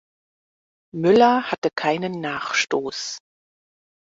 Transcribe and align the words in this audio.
Müller 0.95 1.51
hatte 1.51 1.69
keinen 1.69 2.21
Nachstoß. 2.21 3.19